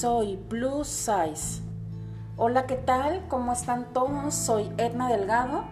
[0.00, 1.62] soy Plus Size.
[2.36, 3.26] Hola, ¿qué tal?
[3.28, 4.34] ¿Cómo están todos?
[4.34, 5.64] Soy Edna Delgado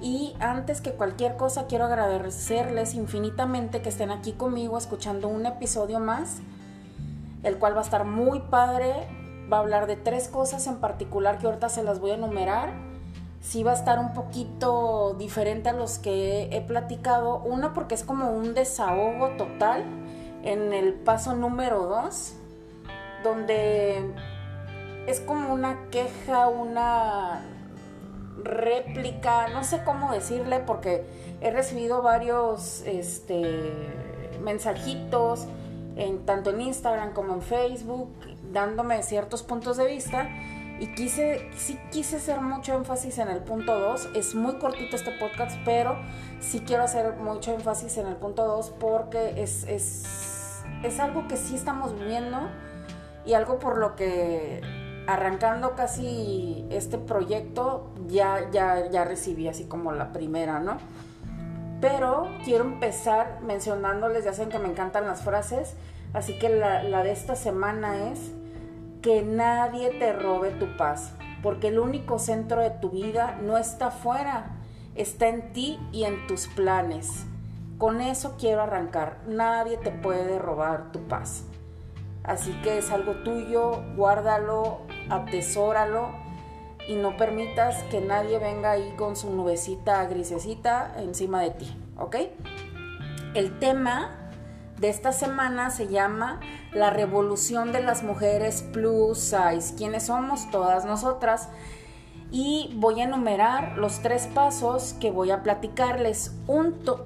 [0.00, 6.00] y antes que cualquier cosa quiero agradecerles infinitamente que estén aquí conmigo escuchando un episodio
[6.00, 6.38] más,
[7.42, 8.94] el cual va a estar muy padre.
[9.52, 12.72] Va a hablar de tres cosas en particular que ahorita se las voy a enumerar.
[13.42, 17.42] Sí va a estar un poquito diferente a los que he platicado.
[17.44, 19.84] Uno porque es como un desahogo total
[20.44, 22.39] en el paso número dos
[23.22, 24.02] donde
[25.06, 27.42] es como una queja, una
[28.42, 31.04] réplica, no sé cómo decirle, porque
[31.40, 33.72] he recibido varios este,
[34.42, 35.46] mensajitos,
[35.96, 38.10] en, tanto en Instagram como en Facebook,
[38.52, 40.28] dándome ciertos puntos de vista.
[40.78, 44.10] Y quise, sí quise hacer mucho énfasis en el punto 2.
[44.14, 45.98] Es muy cortito este podcast, pero
[46.40, 51.36] sí quiero hacer mucho énfasis en el punto 2 porque es, es, es algo que
[51.36, 52.48] sí estamos viviendo
[53.24, 54.60] y algo por lo que
[55.06, 60.78] arrancando casi este proyecto ya, ya, ya recibí así como la primera, ¿no?
[61.80, 65.76] Pero quiero empezar mencionándoles, ya saben que me encantan las frases,
[66.12, 68.32] así que la, la de esta semana es
[69.02, 73.86] que nadie te robe tu paz, porque el único centro de tu vida no está
[73.86, 74.58] afuera,
[74.94, 77.24] está en ti y en tus planes.
[77.78, 81.44] Con eso quiero arrancar, nadie te puede robar tu paz.
[82.24, 86.10] Así que es algo tuyo, guárdalo, atesóralo
[86.86, 92.16] y no permitas que nadie venga ahí con su nubecita grisecita encima de ti, ¿ok?
[93.34, 94.32] El tema
[94.78, 96.40] de esta semana se llama
[96.72, 99.74] La revolución de las mujeres plus size.
[99.76, 100.50] ¿Quiénes somos?
[100.50, 101.48] Todas nosotras.
[102.32, 106.32] Y voy a enumerar los tres pasos que voy a platicarles.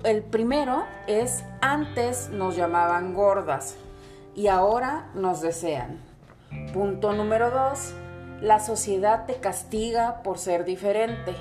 [0.04, 3.76] el primero es antes nos llamaban gordas
[4.34, 6.00] y ahora nos desean.
[6.72, 7.94] Punto número dos,
[8.40, 11.34] la sociedad te castiga por ser diferente.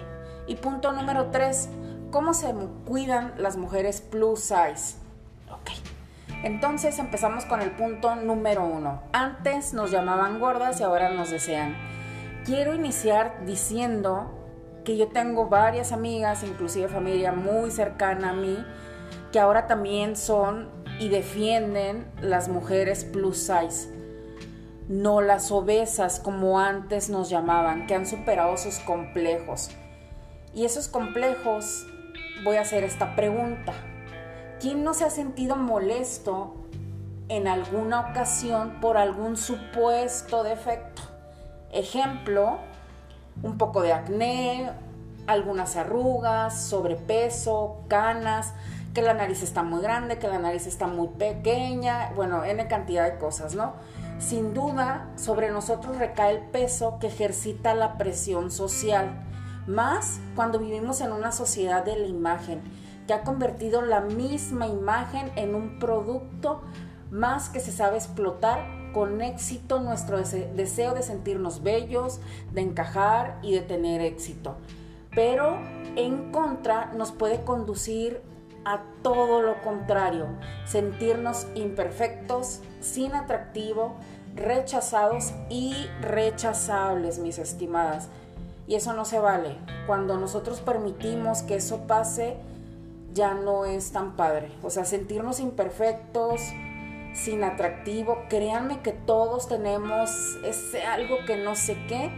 [0.48, 1.70] Y punto número tres,
[2.12, 2.54] cómo se
[2.86, 4.98] cuidan las mujeres plus size.
[5.50, 5.72] Ok,
[6.44, 9.02] entonces empezamos con el punto número uno.
[9.14, 11.76] Antes nos llamaban gordas y ahora nos desean.
[12.46, 14.40] Quiero iniciar diciendo
[14.84, 18.58] que yo tengo varias amigas, inclusive familia muy cercana a mí,
[19.32, 20.70] que ahora también son
[21.04, 23.90] y defienden las mujeres plus size,
[24.88, 29.70] no las obesas como antes nos llamaban, que han superado sus complejos.
[30.54, 31.86] Y esos complejos,
[32.46, 33.74] voy a hacer esta pregunta.
[34.62, 36.56] ¿Quién no se ha sentido molesto
[37.28, 41.02] en alguna ocasión por algún supuesto defecto?
[41.74, 42.60] Ejemplo,
[43.42, 44.72] un poco de acné,
[45.28, 48.54] algunas arrugas, sobrepeso, canas,
[48.94, 53.12] que la nariz está muy grande, que la nariz está muy pequeña, bueno, N cantidad
[53.12, 53.74] de cosas, ¿no?
[54.20, 59.26] Sin duda, sobre nosotros recae el peso que ejercita la presión social,
[59.66, 62.62] más cuando vivimos en una sociedad de la imagen,
[63.08, 66.62] que ha convertido la misma imagen en un producto
[67.12, 72.20] más que se sabe explotar con éxito nuestro deseo de sentirnos bellos,
[72.52, 74.56] de encajar y de tener éxito.
[75.14, 75.58] Pero
[75.96, 78.22] en contra nos puede conducir
[78.66, 80.28] a todo lo contrario,
[80.66, 83.96] sentirnos imperfectos, sin atractivo,
[84.36, 88.10] rechazados y rechazables, mis estimadas.
[88.68, 89.58] Y eso no se vale.
[89.88, 92.38] Cuando nosotros permitimos que eso pase,
[93.14, 94.52] ya no es tan padre.
[94.64, 96.42] O sea, sentirnos imperfectos,
[97.14, 100.10] sin atractivo, créanme que todos tenemos
[100.44, 102.12] ese algo que no sé qué,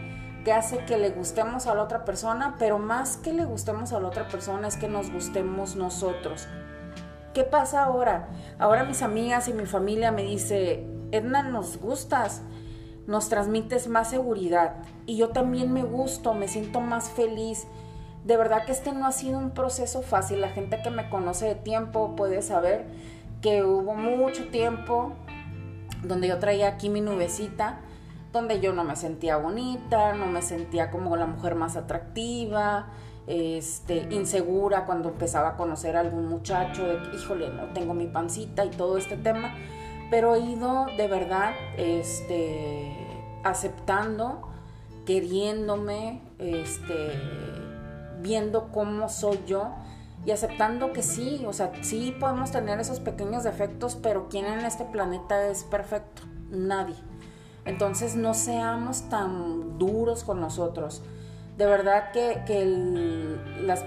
[0.46, 3.98] que hace que le gustemos a la otra persona, pero más que le gustemos a
[3.98, 6.46] la otra persona es que nos gustemos nosotros.
[7.34, 8.28] ¿Qué pasa ahora?
[8.60, 12.42] Ahora mis amigas y mi familia me dice, Edna, nos gustas,
[13.08, 17.66] nos transmites más seguridad y yo también me gusto, me siento más feliz.
[18.24, 20.40] De verdad que este no ha sido un proceso fácil.
[20.40, 22.86] La gente que me conoce de tiempo puede saber
[23.42, 25.12] que hubo mucho tiempo
[26.04, 27.80] donde yo traía aquí mi nubecita
[28.36, 32.86] donde yo no me sentía bonita, no me sentía como la mujer más atractiva,
[33.26, 38.06] este, insegura cuando empezaba a conocer a algún muchacho, de que, híjole, no tengo mi
[38.06, 39.54] pancita y todo este tema,
[40.10, 42.94] pero he ido de verdad este,
[43.42, 44.48] aceptando,
[45.04, 47.12] queriéndome, este,
[48.20, 49.70] viendo cómo soy yo
[50.24, 54.64] y aceptando que sí, o sea, sí podemos tener esos pequeños defectos, pero ¿quién en
[54.64, 56.22] este planeta es perfecto?
[56.50, 56.96] Nadie.
[57.66, 61.02] Entonces no seamos tan duros con nosotros.
[61.58, 63.84] De verdad que, las,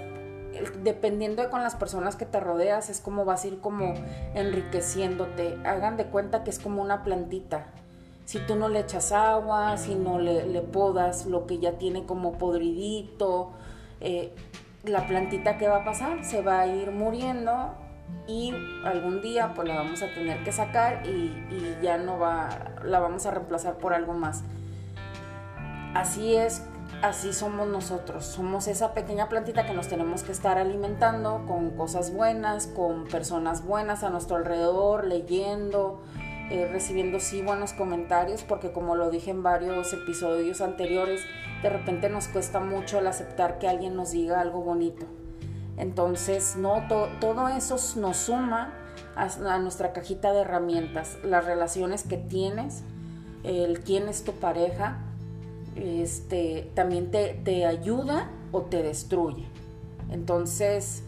[0.82, 3.94] dependiendo de con las personas que te rodeas es como vas a ir como
[4.34, 5.58] enriqueciéndote.
[5.64, 7.66] Hagan de cuenta que es como una plantita.
[8.26, 12.32] si tú no le echas agua, si no le, podas lo que ya tiene como
[12.38, 13.50] podridito,
[14.00, 14.32] eh,
[14.84, 17.72] la plantita que va a pasar se va a ir muriendo
[18.26, 18.54] y
[18.84, 22.48] algún día pues la vamos a tener que sacar y, ya no va,
[22.84, 24.44] la vamos a reemplazar por algo más.
[25.94, 26.62] Así es
[27.02, 28.24] así somos nosotros.
[28.24, 33.64] Somos esa pequeña plantita que nos tenemos que estar alimentando con cosas buenas, con personas
[33.64, 36.02] buenas a nuestro alrededor, leyendo,
[36.50, 41.22] eh, recibiendo sí buenos comentarios, porque como lo dije en varios episodios anteriores,
[41.62, 45.06] de repente nos cuesta mucho el aceptar que alguien nos diga algo bonito.
[45.80, 46.82] Entonces, no,
[47.20, 48.74] todo eso nos suma
[49.16, 52.82] a, nuestra cajita de herramientas, las relaciones que tienes,
[53.44, 54.98] el quién es tu pareja,
[55.76, 59.46] este, también te, ayuda o te destruye.
[60.10, 61.02] Entonces,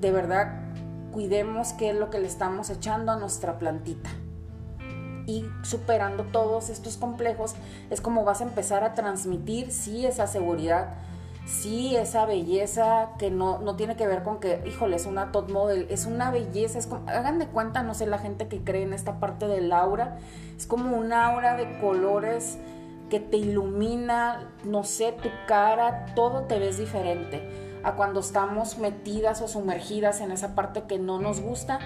[0.00, 0.72] de verdad,
[1.12, 4.08] cuidemos qué es lo que le estamos echando a nuestra plantita.
[5.26, 7.54] Y superando todos estos complejos
[7.90, 10.94] es como vas a empezar a transmitir, sí, esa seguridad,
[11.50, 15.50] sí, esa belleza que no, no tiene que ver con que, híjole, es una top
[15.50, 18.82] model, es una belleza, es como, hagan de cuenta, no sé, la gente que cree
[18.82, 20.18] en esta parte del aura,
[20.56, 22.58] es como un aura de colores
[23.10, 27.42] que te ilumina, no sé, tu cara, todo te ves diferente.
[27.82, 31.80] A cuando estamos metidas o sumergidas en esa parte que no nos gusta,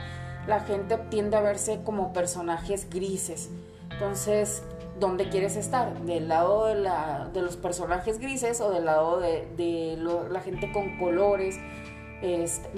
[0.46, 3.48] la gente tiende a verse como personajes grises.
[3.90, 4.62] Entonces,
[4.98, 6.00] ¿dónde quieres estar?
[6.00, 9.98] ¿Del lado de, la, de los personajes grises o del lado de,
[10.30, 11.58] la gente con colores?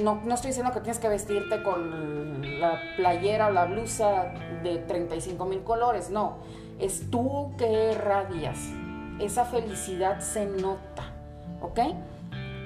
[0.03, 4.33] No, no, estoy diciendo que tienes que vestirte con la playera o la blusa
[4.65, 6.39] de 35 mil colores, no
[6.79, 8.59] es tú que radias.
[9.21, 11.05] Esa felicidad se nota,
[11.62, 11.81] ¿ok?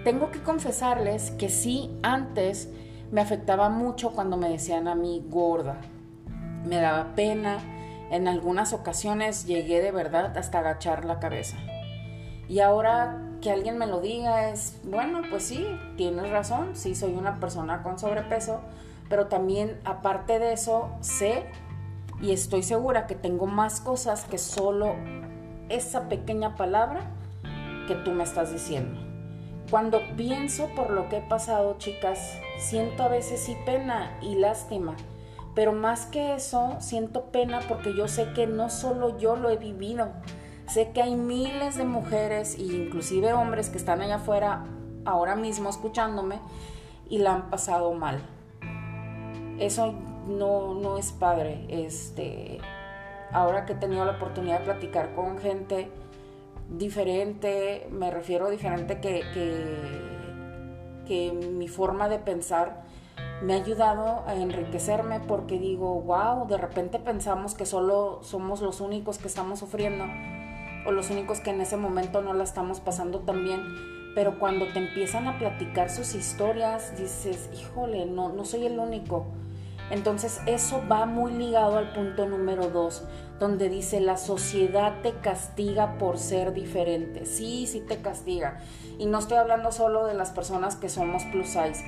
[0.04, 2.68] Tengo que confesarles que sí, antes
[3.12, 5.76] me afectaba mucho cuando me decían a mí gorda.
[6.64, 7.58] Me daba pena.
[8.10, 11.56] En algunas ocasiones llegué de verdad hasta agachar la cabeza.
[12.48, 15.66] Y ahora que alguien me lo diga es, bueno, pues sí,
[15.96, 18.60] tienes razón, sí soy una persona con sobrepeso,
[19.08, 21.46] pero también aparte de eso sé
[22.20, 24.94] y estoy segura que tengo más cosas que solo
[25.68, 27.10] esa pequeña palabra
[27.86, 29.00] que tú me estás diciendo.
[29.70, 34.96] Cuando pienso por lo que he pasado, chicas, siento a veces sí pena y lástima,
[35.54, 39.56] pero más que eso, siento pena porque yo sé que no solo yo lo he
[39.56, 40.08] vivido,
[40.66, 44.64] sé que hay miles de mujeres e inclusive hombres que están allá afuera
[45.04, 46.40] ahora mismo escuchándome
[47.08, 48.20] y la han pasado mal.
[49.58, 49.94] Eso
[50.26, 51.66] no, no es padre.
[51.68, 52.58] Este,
[53.32, 55.90] ahora que he tenido la oportunidad de platicar con gente
[56.70, 59.22] diferente, me refiero a diferente que,
[61.06, 62.84] que, mi forma de pensar
[63.42, 68.80] me ha ayudado a enriquecerme porque digo, wow, de repente pensamos que solo somos los
[68.80, 70.04] únicos que estamos sufriendo
[70.86, 73.62] o los únicos que en ese momento no la estamos pasando tan bien.
[74.14, 79.26] Pero cuando te empiezan a platicar sus historias, dices, híjole, no, no soy el único
[79.90, 83.02] entonces eso va muy ligado al punto número dos,
[83.40, 87.26] donde dice la sociedad te castiga por ser diferente.
[87.26, 88.60] Sí, sí te castiga.
[88.98, 91.84] Y no estoy hablando solo de las personas que somos plus size.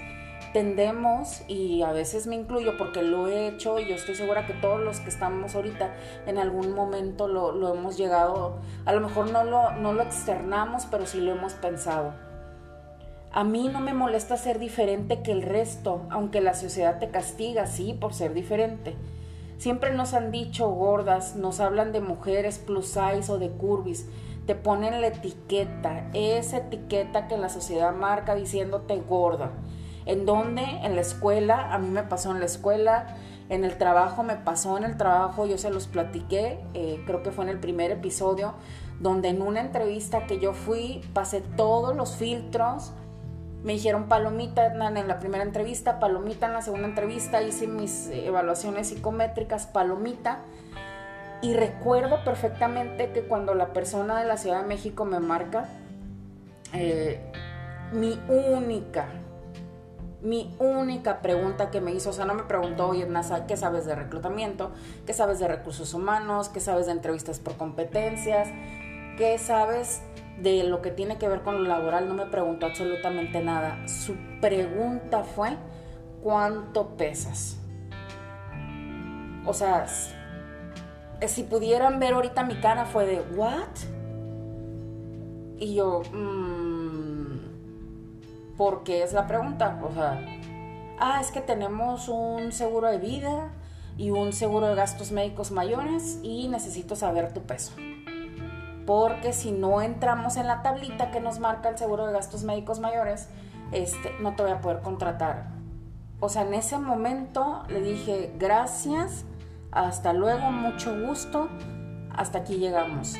[0.52, 4.53] Tendemos, y a veces me incluyo porque lo he hecho, y yo estoy segura que
[4.53, 5.94] todos los que estamos ahorita
[6.27, 11.06] en algún momento lo, hemos llegado, a lo mejor no lo, no lo externamos, pero
[11.06, 12.12] sí lo hemos pensado
[13.34, 17.67] a mí no me molesta ser diferente que el resto, aunque la sociedad te castiga,
[17.67, 18.94] sí, por ser diferente.
[19.56, 24.06] Siempre nos han dicho gordas, nos hablan de mujeres plus size o de curvis,
[24.46, 29.53] te ponen la etiqueta, esa etiqueta que la sociedad marca diciéndote gorda.
[30.06, 30.63] ¿En dónde?
[30.82, 33.17] En la escuela, a mí me pasó en la escuela,
[33.49, 37.31] en el trabajo me pasó en el trabajo, yo se los platiqué, eh, creo que
[37.31, 38.55] fue en el primer episodio,
[39.01, 42.93] donde en una entrevista que yo fui pasé todos los filtros,
[43.63, 48.89] me dijeron palomita en la primera entrevista, palomita en la segunda entrevista, hice mis evaluaciones
[48.89, 50.41] psicométricas, palomita.
[51.43, 55.69] Y recuerdo perfectamente que cuando la persona de la Ciudad de México me marca,
[56.73, 57.21] eh,
[57.93, 59.09] mi única,
[60.22, 63.84] mi única pregunta que me hizo, o sea, no me preguntó, oye, Nasa, ¿qué sabes
[63.86, 64.70] de reclutamiento?
[65.05, 66.48] ¿Qué sabes de recursos humanos?
[66.48, 68.48] ¿Qué sabes de entrevistas por competencias?
[69.19, 70.02] ¿Qué sabes
[70.43, 73.86] de lo que tiene que ver con lo laboral no me preguntó absolutamente nada.
[73.86, 75.56] Su pregunta fue,
[76.22, 77.58] ¿cuánto pesas?
[79.44, 79.86] O sea,
[81.26, 83.69] si pudieran ver ahorita mi cara fue de, ¿what?
[85.58, 86.61] Y yo, mmm,
[88.62, 89.81] ¿por qué es la pregunta?
[89.82, 90.24] O sea,
[91.00, 93.50] ah, es que tenemos un seguro de vida,
[93.96, 97.72] y un seguro de gastos médicos mayores y necesito saber tu peso.
[98.86, 102.81] Porque si no entramos en la tablita que nos marca el seguro de gastos médicos
[102.81, 103.28] mayores,
[103.70, 105.46] este, no te voy a poder contratar.
[106.20, 109.24] O sea, en ese momento le dije, gracias,
[109.70, 111.48] hasta luego, mucho gusto,
[112.14, 113.14] hasta aquí llegamos.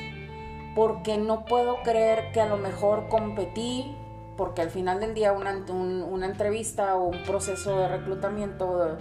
[0.75, 3.95] Porque no puedo creer que a lo mejor competí,
[4.43, 8.99] porque al final del día una, una entrevista o un proceso de reclutamiento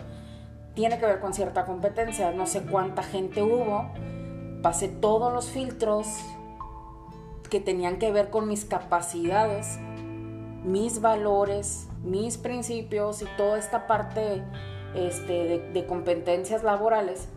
[0.76, 2.30] tiene que ver con cierta competencia.
[2.32, 3.90] No sé cuánta gente hubo.
[4.62, 6.06] Pasé todos los filtros
[7.50, 9.80] que tenían que ver con mis capacidades,
[10.64, 14.44] mis valores, mis principios y toda esta parte
[14.94, 17.30] este, de, competencias laborales.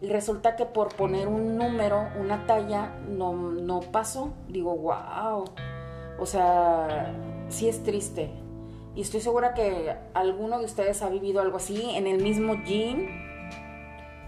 [0.00, 4.34] Y resulta que por poner un número, una talla, no, no pasó.
[4.46, 5.46] Digo, wow.
[6.18, 7.12] O sea,
[7.48, 8.30] sí es triste.
[8.94, 13.06] Y estoy segura que alguno de ustedes ha vivido algo así en el mismo gym.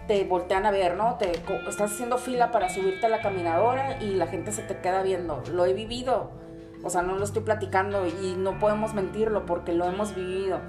[0.07, 1.15] Te voltean a ver, ¿no?
[1.15, 5.03] Te, estás haciendo fila para subirte a la caminadora y la gente se te queda
[5.03, 5.43] viendo.
[5.51, 6.31] Lo he vivido.
[6.83, 10.59] O sea, no lo estoy platicando y no podemos mentirlo porque lo hemos vivido.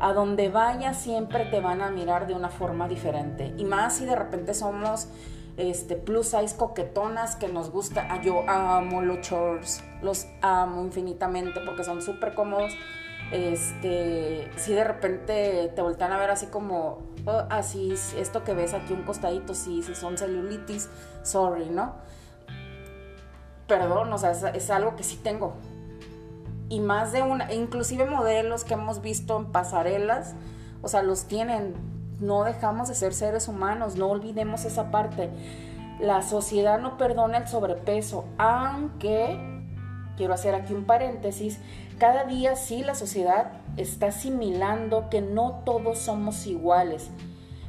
[0.00, 3.54] A donde vayas siempre te van a mirar de una forma diferente.
[3.56, 5.08] Y más si de repente somos
[5.56, 8.06] este, plus size coquetonas que nos gusta.
[8.10, 12.72] Ah, yo amo los shorts, los amo infinitamente porque son súper cómodos
[13.32, 18.74] este, si de repente te voltean a ver así como, oh, así, esto que ves
[18.74, 20.90] aquí un costadito, sí, si son celulitis,
[21.22, 21.94] sorry, ¿no?
[23.66, 25.54] Perdón, o sea, es, algo que sí tengo.
[26.68, 30.34] Y más de una, inclusive modelos que hemos visto en pasarelas,
[30.82, 31.74] o sea, los tienen.
[32.22, 35.28] No dejamos de ser seres humanos, no olvidemos esa parte.
[35.98, 39.40] La sociedad no perdona el sobrepeso, aunque,
[40.16, 41.58] quiero hacer aquí un paréntesis,
[41.98, 47.10] cada día sí la sociedad está asimilando que no todos somos iguales,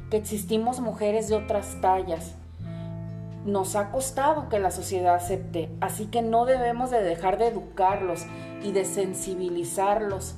[0.08, 2.36] que existimos mujeres de otras tallas.
[3.44, 8.24] Nos ha costado que la sociedad acepte, así que no debemos de dejar de educarlos
[8.62, 10.36] y de sensibilizarlos,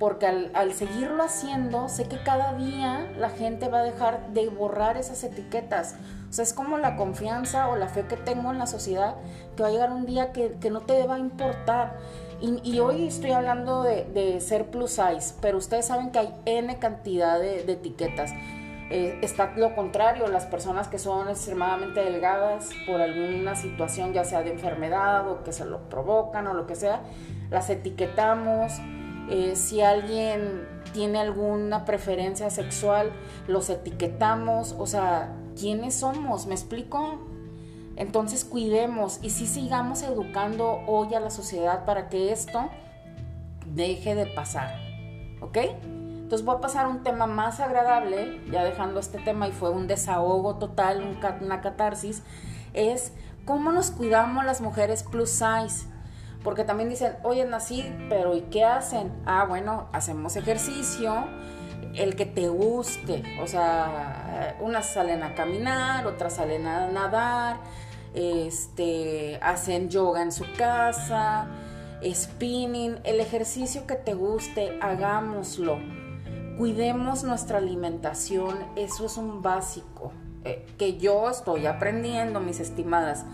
[0.00, 4.48] porque al, al seguirlo haciendo, sé que cada día la gente va a dejar de
[4.48, 5.94] borrar esas etiquetas.
[6.28, 9.14] O sea, es como la confianza o la fe que tengo en la sociedad,
[9.56, 11.98] que va a llegar un día que, que no te va a importar
[12.42, 17.38] y, hoy estoy hablando de, ser plus size, pero ustedes saben que hay N cantidad
[17.38, 18.32] de, etiquetas.
[18.92, 24.42] Eh, está lo contrario, las personas que son extremadamente delgadas por alguna situación, ya sea
[24.42, 27.02] de enfermedad o que se lo provocan o lo que sea,
[27.50, 28.72] las etiquetamos.
[29.30, 33.12] Eh, si alguien tiene alguna preferencia sexual,
[33.46, 34.74] los etiquetamos.
[34.78, 36.46] O sea, ¿quiénes somos?
[36.46, 37.18] ¿Me explico?
[37.96, 42.70] Entonces cuidemos y sí sigamos educando hoy a la sociedad para que esto
[43.66, 44.74] deje de pasar.
[45.40, 45.58] ¿Ok?
[45.84, 49.70] Entonces voy a pasar a un tema más agradable, ya dejando este tema y fue
[49.70, 52.22] un desahogo total, una catarsis,
[52.72, 53.12] es
[53.44, 55.86] cómo nos cuidamos las mujeres plus size.
[56.42, 59.12] Porque también dicen, oye, nací, pero ¿y qué hacen?
[59.26, 61.26] Ah, bueno, hacemos ejercicio,
[61.94, 63.22] el que te guste.
[63.42, 67.58] O sea, unas salen a caminar, otras salen a nadar,
[68.14, 71.48] este, hacen yoga en su casa,
[72.02, 75.78] spinning, el ejercicio que te guste, hagámoslo.
[76.56, 80.12] Cuidemos nuestra alimentación, eso es un básico
[80.44, 83.24] eh, que yo estoy aprendiendo, mis estimadas,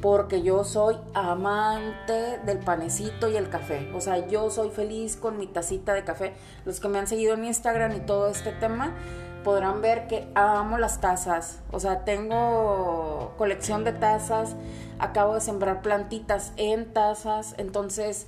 [0.00, 3.90] porque yo soy amante del panecito y el café.
[3.94, 6.34] O sea, yo soy feliz con mi tacita de café.
[6.64, 8.94] Los que me han seguido en Instagram y todo este tema,
[9.44, 11.60] podrán ver que amo las tazas.
[11.70, 14.56] O sea, tengo colección de tazas.
[14.98, 17.54] Acabo de sembrar plantitas en tazas.
[17.58, 18.26] Entonces,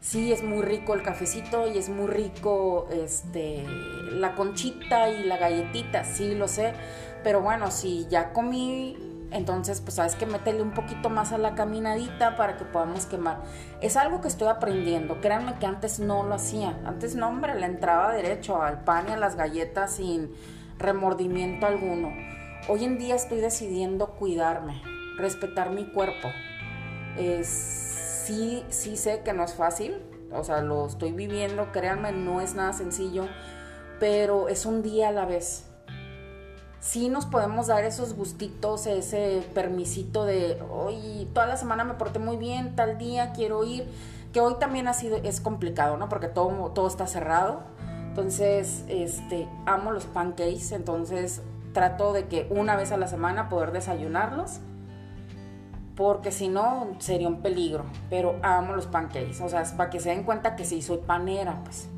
[0.00, 3.66] sí es muy rico el cafecito y es muy rico este
[4.12, 6.72] la conchita y la galletita, sí lo sé.
[7.22, 8.96] Pero bueno, si ya comí,
[9.32, 13.42] entonces pues sabes que métele un poquito más a la caminadita para que podamos quemar.
[13.80, 15.20] Es algo que estoy aprendiendo.
[15.20, 16.80] Créanme que antes no lo hacía.
[16.84, 20.30] Antes no, hombre, le entraba derecho al pan y a las galletas sin
[20.78, 22.12] remordimiento alguno.
[22.68, 24.82] Hoy en día estoy decidiendo cuidarme,
[25.16, 26.28] respetar mi cuerpo.
[27.42, 32.54] sí, sí sé que no es fácil, o sea, lo estoy viviendo, créanme, no es
[32.54, 33.26] nada sencillo,
[33.98, 35.69] pero es un día a la vez.
[36.80, 42.18] Sí nos podemos dar esos gustitos, ese permisito de, hoy toda la semana me porté
[42.18, 43.86] muy bien, tal día quiero ir,
[44.32, 46.08] que hoy también ha sido, es complicado, ¿no?
[46.08, 47.60] Porque todo, todo está cerrado
[48.10, 53.70] entonces, este, amo los pancakes, entonces trato de que una vez a la semana poder
[53.70, 54.58] desayunarlos,
[55.94, 60.08] porque si no sería un peligro, pero amo los pancakes, o sea, para que se
[60.08, 61.88] den cuenta que sí soy panera, pues.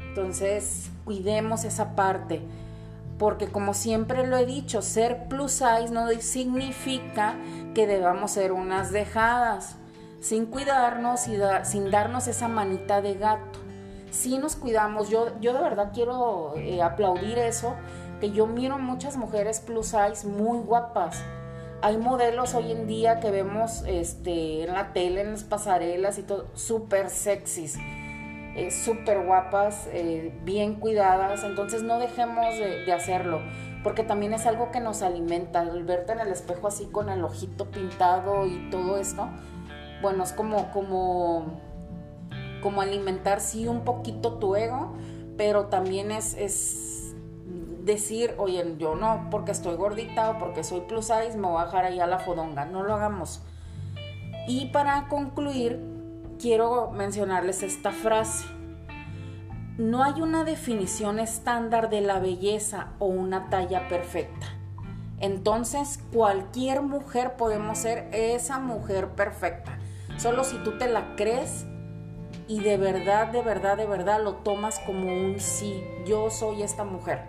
[0.00, 2.42] Entonces, cuidemos esa parte.
[3.20, 7.36] Porque como siempre lo he dicho, ser plus size no significa
[7.74, 9.76] que debamos ser unas dejadas,
[10.20, 13.58] sin cuidarnos y sin darnos esa manita de gato.
[14.10, 17.74] Si nos cuidamos, yo, yo de verdad quiero eh, aplaudir eso,
[18.22, 21.22] que yo miro muchas mujeres plus size muy guapas.
[21.82, 26.22] Hay modelos hoy en día que vemos este, en la tele, en las pasarelas y
[26.22, 27.76] todo, súper sexys
[28.56, 33.40] eh, súper guapas, eh, bien cuidadas, entonces no dejemos de, hacerlo,
[33.84, 37.22] porque también es algo que nos alimenta, el verte en el espejo así con el
[37.22, 39.28] ojito pintado y todo esto,
[40.02, 41.60] bueno, es como, como,
[42.60, 44.94] como alimentar sí un poquito tu ego,
[45.36, 47.14] pero también es, es
[47.84, 51.66] decir, oye, yo no, porque estoy gordita o porque soy plus size, me voy a
[51.66, 53.42] dejar ahí a la fodonga, no lo hagamos.
[54.48, 55.80] Y para concluir,
[56.40, 58.46] quiero mencionarles esta frase.
[59.76, 64.46] No hay una definición estándar de la belleza o una talla perfecta.
[65.20, 69.78] Entonces, cualquier mujer podemos ser esa mujer perfecta.
[70.16, 71.66] Solo si tú te la crees
[72.48, 75.82] y de verdad, de verdad, de verdad lo tomas como un sí.
[76.06, 77.22] Yo soy esta mujer.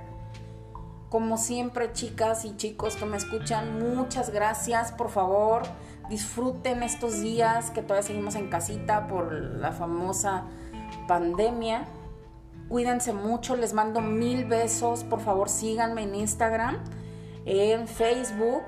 [1.10, 4.94] Como siempre, chicas y chicos que me escuchan, muchas gracias.
[4.94, 5.64] Por favor,
[6.12, 10.44] disfruten estos días que todavía seguimos en casita por la famosa
[11.08, 11.86] pandemia.
[12.68, 15.04] Cuídense mucho, les mando mil besos.
[15.06, 16.78] Por favor, síganme en Instagram,
[17.46, 18.64] en Facebook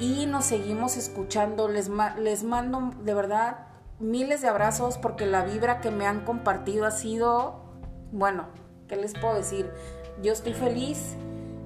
[0.00, 1.68] y nos seguimos escuchando.
[1.68, 3.66] Les, les mando de verdad
[4.00, 7.62] miles de abrazos porque la vibra que me han compartido ha sido,
[8.12, 8.46] bueno,
[8.88, 9.70] ¿qué les puedo decir?
[10.22, 11.16] Yo estoy feliz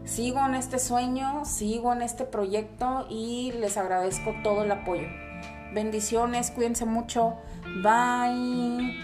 [0.06, 5.06] sigo en este sueño, sigo en este proyecto y les agradezco todo el apoyo.
[5.74, 7.34] Bendiciones, cuídense mucho.
[7.82, 8.96] Bye.